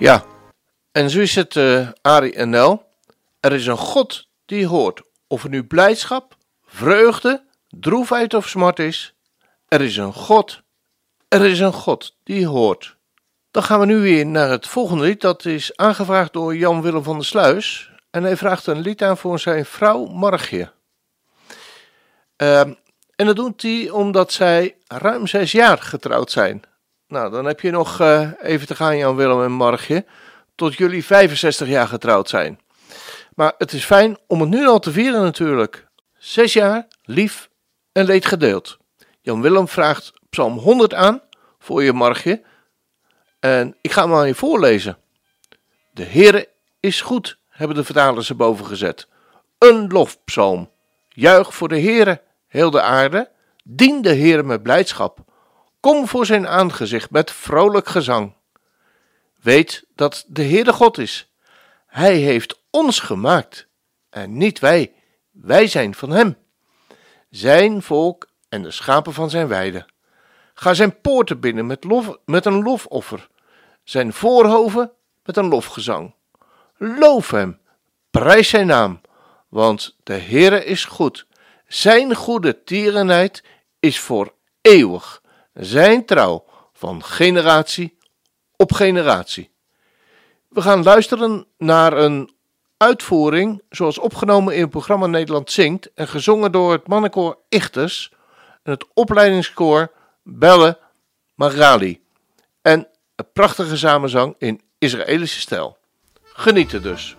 Ja, 0.00 0.24
en 0.92 1.10
zo 1.10 1.20
is 1.20 1.34
het, 1.34 1.56
eh 1.56 1.88
Ari 2.02 2.32
en 2.32 2.50
Nel. 2.50 2.86
Er 3.40 3.52
is 3.52 3.66
een 3.66 3.76
God 3.76 4.26
die 4.44 4.66
hoort 4.66 5.02
of 5.26 5.44
er 5.44 5.48
nu 5.48 5.64
blijdschap, 5.64 6.36
vreugde, 6.66 7.44
droefheid 7.68 8.34
of 8.34 8.48
smart 8.48 8.78
is. 8.78 9.14
Er 9.68 9.80
is 9.80 9.96
een 9.96 10.12
God. 10.12 10.62
Er 11.28 11.44
is 11.44 11.58
een 11.58 11.72
God 11.72 12.16
die 12.22 12.46
hoort. 12.46 12.96
Dan 13.50 13.62
gaan 13.62 13.80
we 13.80 13.86
nu 13.86 13.98
weer 14.00 14.26
naar 14.26 14.50
het 14.50 14.66
volgende 14.66 15.04
lied. 15.04 15.20
Dat 15.20 15.44
is 15.44 15.76
aangevraagd 15.76 16.32
door 16.32 16.56
Jan 16.56 16.82
Willem 16.82 17.02
van 17.02 17.16
der 17.16 17.26
Sluis. 17.26 17.90
En 18.10 18.22
hij 18.22 18.36
vraagt 18.36 18.66
een 18.66 18.80
lied 18.80 19.02
aan 19.02 19.16
voor 19.16 19.38
zijn 19.38 19.64
vrouw 19.64 20.04
Margje. 20.04 20.72
Ehm, 22.36 22.72
en 23.16 23.26
dat 23.26 23.36
doet 23.36 23.62
hij 23.62 23.90
omdat 23.90 24.32
zij 24.32 24.76
ruim 24.86 25.26
zes 25.26 25.52
jaar 25.52 25.78
getrouwd 25.78 26.30
zijn. 26.30 26.62
Nou, 27.10 27.30
dan 27.30 27.44
heb 27.44 27.60
je 27.60 27.70
nog 27.70 28.00
eh, 28.00 28.30
even 28.42 28.66
te 28.66 28.74
gaan, 28.74 28.96
Jan 28.96 29.16
Willem 29.16 29.42
en 29.42 29.52
Margje, 29.52 30.04
tot 30.54 30.74
jullie 30.74 31.04
65 31.04 31.68
jaar 31.68 31.88
getrouwd 31.88 32.28
zijn. 32.28 32.60
Maar 33.34 33.52
het 33.58 33.72
is 33.72 33.84
fijn 33.84 34.18
om 34.26 34.40
het 34.40 34.50
nu 34.50 34.66
al 34.66 34.78
te 34.78 34.92
vieren 34.92 35.22
natuurlijk. 35.22 35.86
Zes 36.18 36.52
jaar, 36.52 36.86
lief 37.02 37.48
en 37.92 38.04
leed 38.04 38.26
gedeeld. 38.26 38.78
Jan 39.20 39.40
Willem 39.40 39.68
vraagt 39.68 40.12
Psalm 40.28 40.58
100 40.58 40.94
aan 40.94 41.22
voor 41.58 41.82
je 41.82 41.92
Margje. 41.92 42.42
En 43.40 43.76
ik 43.80 43.92
ga 43.92 44.02
hem 44.02 44.14
aan 44.14 44.26
je 44.26 44.34
voorlezen. 44.34 44.98
De 45.92 46.04
Heere 46.04 46.48
is 46.80 47.00
goed, 47.00 47.38
hebben 47.48 47.76
de 47.76 47.84
vertalers 47.84 48.28
erboven 48.28 48.66
gezet. 48.66 49.08
Een 49.58 49.88
lofpsalm. 49.88 50.70
Juich 51.08 51.54
voor 51.54 51.68
de 51.68 51.80
Heere, 51.80 52.22
heel 52.46 52.70
de 52.70 52.80
aarde. 52.80 53.30
Dien 53.64 54.02
de 54.02 54.14
Heere 54.14 54.42
met 54.42 54.62
blijdschap. 54.62 55.28
Kom 55.80 56.08
voor 56.08 56.26
zijn 56.26 56.48
aangezicht 56.48 57.10
met 57.10 57.30
vrolijk 57.30 57.88
gezang. 57.88 58.34
Weet 59.42 59.84
dat 59.94 60.24
de 60.26 60.42
Heere 60.42 60.72
God 60.72 60.98
is. 60.98 61.32
Hij 61.86 62.16
heeft 62.16 62.62
ons 62.70 63.00
gemaakt 63.00 63.66
en 64.10 64.36
niet 64.36 64.58
wij. 64.58 64.92
Wij 65.30 65.66
zijn 65.66 65.94
van 65.94 66.10
hem. 66.10 66.36
Zijn 67.30 67.82
volk 67.82 68.28
en 68.48 68.62
de 68.62 68.70
schapen 68.70 69.12
van 69.12 69.30
zijn 69.30 69.48
weide. 69.48 69.86
Ga 70.54 70.74
zijn 70.74 71.00
poorten 71.00 71.40
binnen 71.40 71.66
met, 71.66 71.84
lof, 71.84 72.18
met 72.24 72.44
een 72.44 72.62
lofoffer, 72.62 73.28
zijn 73.84 74.12
voorhoven 74.12 74.92
met 75.24 75.36
een 75.36 75.48
lofgezang. 75.48 76.14
Loof 76.76 77.30
hem, 77.30 77.60
prijs 78.10 78.48
zijn 78.48 78.66
naam, 78.66 79.00
want 79.48 79.96
de 80.02 80.12
Heere 80.12 80.64
is 80.64 80.84
goed. 80.84 81.26
Zijn 81.66 82.14
goede 82.14 82.64
tierenheid 82.64 83.44
is 83.78 84.00
voor 84.00 84.34
eeuwig, 84.60 85.22
zijn 85.52 86.04
trouw 86.04 86.44
van 86.72 87.04
generatie 87.04 87.98
op 88.56 88.72
generatie. 88.72 89.50
We 90.48 90.60
gaan 90.60 90.82
luisteren 90.82 91.46
naar 91.58 91.92
een 91.92 92.30
uitvoering 92.76 93.62
zoals 93.70 93.98
opgenomen 93.98 94.54
in 94.54 94.60
het 94.60 94.70
programma 94.70 95.06
Nederland 95.06 95.50
Zingt 95.50 95.92
en 95.94 96.08
gezongen 96.08 96.52
door 96.52 96.72
het 96.72 96.86
mannenkoor 96.86 97.38
Ichters 97.48 98.12
en 98.62 98.72
het 98.72 98.86
opleidingskoor 98.94 99.92
Belle 100.22 100.78
Magali. 101.34 102.00
En 102.62 102.88
een 103.16 103.32
prachtige 103.32 103.76
samenzang 103.76 104.34
in 104.38 104.60
Israëlische 104.78 105.40
stijl. 105.40 105.76
Geniet 106.22 106.72
er 106.72 106.82
dus. 106.82 107.16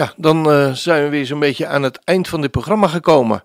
Ja, 0.00 0.12
dan 0.16 0.50
eh, 0.50 0.72
zijn 0.72 1.02
we 1.02 1.08
weer 1.08 1.26
zo'n 1.26 1.38
beetje 1.38 1.66
aan 1.66 1.82
het 1.82 1.98
eind 2.04 2.28
van 2.28 2.40
dit 2.40 2.50
programma 2.50 2.86
gekomen. 2.86 3.44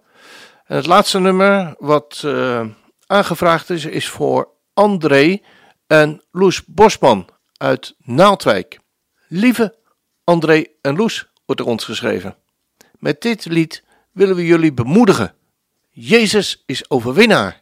En 0.66 0.76
het 0.76 0.86
laatste 0.86 1.20
nummer 1.20 1.76
wat 1.78 2.22
eh, 2.26 2.66
aangevraagd 3.08 3.70
is, 3.70 3.86
is 3.86 4.10
voor 4.10 4.50
André 4.74 5.40
en 5.88 6.22
Loes 6.32 6.66
Bosman 6.66 7.30
uit 7.58 7.96
Naaldwijk. 8.00 8.80
Lieve 9.28 9.76
André 10.24 10.66
en 10.82 10.96
Loes, 10.96 11.28
wordt 11.46 11.62
er 11.62 11.68
ons 11.68 11.84
geschreven. 11.84 12.36
Met 13.00 13.22
dit 13.22 13.46
lied 13.46 13.84
willen 14.12 14.36
we 14.36 14.46
jullie 14.46 14.74
bemoedigen. 14.74 15.34
Jezus 15.90 16.64
is 16.66 16.90
overwinnaar. 16.90 17.62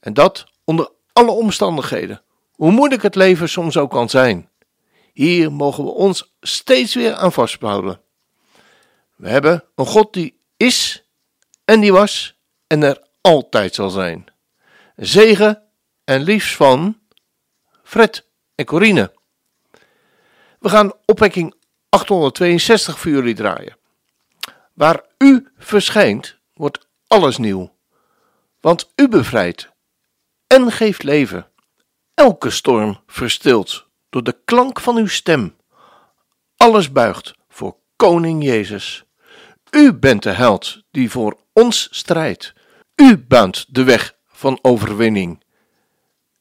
En 0.00 0.14
dat 0.14 0.46
onder 0.64 0.90
alle 1.12 1.30
omstandigheden, 1.30 2.22
hoe 2.52 2.72
moeilijk 2.72 3.02
het 3.02 3.14
leven 3.14 3.48
soms 3.48 3.76
ook 3.76 3.90
kan 3.90 4.08
zijn. 4.08 4.48
Hier 5.16 5.52
mogen 5.52 5.84
we 5.84 5.90
ons 5.90 6.36
steeds 6.40 6.94
weer 6.94 7.14
aan 7.14 7.32
vasthouden. 7.32 8.00
We 9.14 9.28
hebben 9.28 9.64
een 9.74 9.86
God 9.86 10.12
die 10.12 10.40
is 10.56 11.04
en 11.64 11.80
die 11.80 11.92
was 11.92 12.38
en 12.66 12.82
er 12.82 13.02
altijd 13.20 13.74
zal 13.74 13.90
zijn. 13.90 14.24
Zegen 14.96 15.62
en 16.04 16.22
liefst 16.22 16.56
van 16.56 16.98
Fred 17.82 18.26
en 18.54 18.64
Corine. 18.64 19.12
We 20.58 20.68
gaan 20.68 20.92
opwekking 21.04 21.54
862 21.88 22.98
voor 22.98 23.10
jullie 23.10 23.34
draaien. 23.34 23.76
Waar 24.72 25.04
u 25.18 25.48
verschijnt, 25.58 26.38
wordt 26.54 26.88
alles 27.06 27.36
nieuw. 27.36 27.76
Want 28.60 28.92
u 28.96 29.08
bevrijdt 29.08 29.70
en 30.46 30.72
geeft 30.72 31.02
leven. 31.02 31.50
Elke 32.14 32.50
storm 32.50 33.00
verstilt 33.06 33.85
door 34.16 34.24
de 34.24 34.40
klank 34.44 34.80
van 34.80 34.96
uw 34.96 35.06
stem. 35.06 35.56
Alles 36.56 36.92
buigt 36.92 37.34
voor 37.48 37.76
Koning 37.96 38.44
Jezus. 38.44 39.04
U 39.70 39.92
bent 39.92 40.22
de 40.22 40.30
held 40.30 40.82
die 40.90 41.10
voor 41.10 41.38
ons 41.52 41.88
strijdt. 41.90 42.52
U 42.94 43.18
baant 43.18 43.66
de 43.68 43.84
weg 43.84 44.16
van 44.26 44.58
overwinning. 44.62 45.44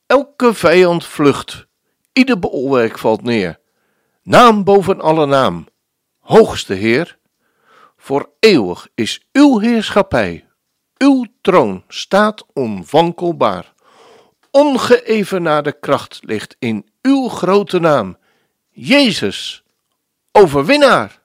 Elke 0.06 0.54
vijand 0.54 1.06
vlucht, 1.06 1.66
ieder 2.14 2.40
bolwerk 2.40 2.98
valt 2.98 3.22
neer. 3.22 3.60
Naam 4.22 4.64
boven 4.64 5.02
alle 5.02 5.26
naam, 5.26 5.68
hoogste 6.20 6.74
Heer. 6.74 7.18
Voor 7.98 8.32
eeuwig 8.40 8.88
is 8.94 9.28
uw 9.32 9.60
heerschappij. 9.60 10.48
Uw 10.98 11.26
troon 11.42 11.84
staat 11.88 12.46
onwankelbaar. 12.54 13.74
Ongeëvenaarde 14.52 15.80
kracht 15.80 16.20
ligt 16.22 16.56
in 16.60 16.94
uw 17.06 17.28
grote 17.28 17.80
naam. 17.80 18.18
Jezus, 18.70 19.64
overwinnaar. 20.32 21.22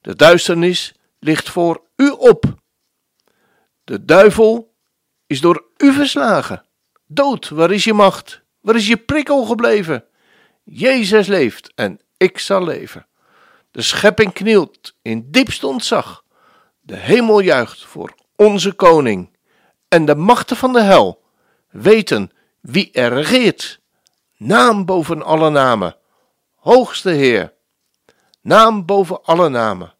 De 0.00 0.16
duisternis 0.16 0.94
ligt 1.18 1.48
voor 1.48 1.82
u 1.96 2.08
op. 2.08 2.44
De 3.84 4.04
duivel 4.04 4.74
is 5.26 5.40
door 5.40 5.64
u 5.76 5.92
verslagen. 5.92 6.64
Dood, 7.06 7.48
waar 7.48 7.70
is 7.70 7.84
je 7.84 7.92
macht? 7.92 8.42
Waar 8.60 8.76
is 8.76 8.86
je 8.86 8.96
prikkel 8.96 9.44
gebleven? 9.44 10.04
Jezus 10.64 11.26
leeft 11.26 11.72
en 11.74 12.00
ik 12.16 12.38
zal 12.38 12.64
leven. 12.64 13.06
De 13.70 13.82
schepping 13.82 14.32
knielt 14.32 14.96
in 15.02 15.30
diepst 15.30 15.64
ontzag. 15.64 16.24
De 16.80 16.96
hemel 16.96 17.40
juicht 17.40 17.84
voor 17.84 18.14
onze 18.36 18.72
koning. 18.72 19.36
En 19.88 20.04
de 20.04 20.14
machten 20.14 20.56
van 20.56 20.72
de 20.72 20.82
hel 20.82 21.22
weten 21.70 22.30
wie 22.60 22.92
er 22.92 23.12
regeert. 23.12 23.82
Naam 24.36 24.84
boven 24.84 25.22
alle 25.22 25.50
namen. 25.50 25.96
Hoogste 26.54 27.10
Heer. 27.10 27.52
Naam 28.40 28.84
boven 28.84 29.22
alle 29.22 29.48
namen. 29.48 29.94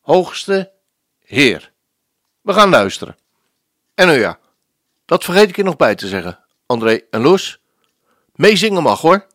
Hoogste 0.00 0.72
Heer. 1.18 1.72
We 2.40 2.52
gaan 2.52 2.68
luisteren. 2.68 3.16
En 3.94 4.06
nou 4.06 4.18
ja, 4.18 4.38
dat 5.04 5.24
vergeet 5.24 5.48
ik 5.48 5.58
er 5.58 5.64
nog 5.64 5.76
bij 5.76 5.94
te 5.94 6.08
zeggen. 6.08 6.38
André 6.66 7.00
en 7.10 7.20
Loes, 7.20 7.60
meezingen 8.34 8.82
mag 8.82 9.00
hoor. 9.00 9.26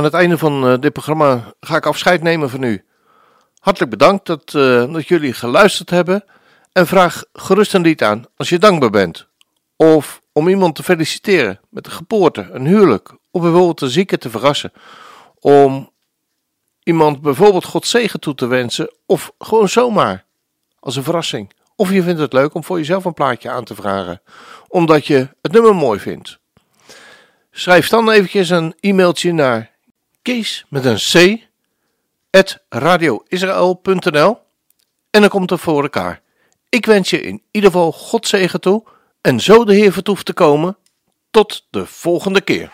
Aan 0.00 0.06
het 0.06 0.14
einde 0.14 0.38
van 0.38 0.66
eh, 0.66 0.78
dit 0.78 0.92
programma 0.92 1.54
ga 1.60 1.76
ik 1.76 1.86
afscheid 1.86 2.22
nemen 2.22 2.50
van 2.50 2.62
u. 2.62 2.84
Hartelijk 3.58 3.90
bedankt 3.90 4.26
dat, 4.26 4.54
eh, 4.54 4.92
dat 4.92 5.08
jullie 5.08 5.32
geluisterd 5.32 5.90
hebben. 5.90 6.24
En 6.72 6.86
vraag 6.86 7.24
gerust 7.32 7.74
een 7.74 7.82
lied 7.82 8.02
aan 8.02 8.24
als 8.36 8.48
je 8.48 8.58
dankbaar 8.58 8.90
bent. 8.90 9.26
Of 9.76 10.20
om 10.32 10.48
iemand 10.48 10.74
te 10.74 10.82
feliciteren 10.82 11.60
met 11.70 11.86
een 11.86 11.92
geboorte, 11.92 12.48
een 12.52 12.66
huwelijk. 12.66 13.10
Of 13.30 13.42
bijvoorbeeld 13.42 13.80
een 13.80 13.90
zieke 13.90 14.18
te 14.18 14.30
verrassen. 14.30 14.72
Om 15.38 15.90
iemand 16.82 17.20
bijvoorbeeld 17.20 17.64
God 17.64 17.86
zegen 17.86 18.20
toe 18.20 18.34
te 18.34 18.46
wensen. 18.46 18.94
Of 19.06 19.32
gewoon 19.38 19.68
zomaar 19.68 20.24
als 20.78 20.96
een 20.96 21.02
verrassing. 21.02 21.52
Of 21.76 21.90
je 21.90 22.02
vindt 22.02 22.20
het 22.20 22.32
leuk 22.32 22.54
om 22.54 22.64
voor 22.64 22.78
jezelf 22.78 23.04
een 23.04 23.14
plaatje 23.14 23.50
aan 23.50 23.64
te 23.64 23.74
vragen. 23.74 24.22
Omdat 24.68 25.06
je 25.06 25.28
het 25.42 25.52
nummer 25.52 25.74
mooi 25.74 25.98
vindt. 25.98 26.38
Schrijf 27.50 27.88
dan 27.88 28.10
eventjes 28.10 28.50
een 28.50 28.74
e-mailtje 28.80 29.32
naar 29.32 29.69
kees 30.22 30.64
met 30.68 30.84
een 30.84 30.96
c 30.96 31.38
at 32.30 32.58
radioisrael.nl 32.68 34.38
en 35.10 35.20
dan 35.20 35.28
komt 35.28 35.50
het 35.50 35.60
voor 35.60 35.82
elkaar. 35.82 36.22
Ik 36.68 36.86
wens 36.86 37.10
je 37.10 37.22
in 37.22 37.42
ieder 37.50 37.70
geval 37.70 37.92
God 37.92 38.26
zegen 38.26 38.60
toe 38.60 38.84
en 39.20 39.40
zo 39.40 39.64
de 39.64 39.74
Heer 39.74 39.92
vertoeft 39.92 40.26
te 40.26 40.32
komen. 40.32 40.76
Tot 41.30 41.66
de 41.70 41.86
volgende 41.86 42.40
keer. 42.40 42.72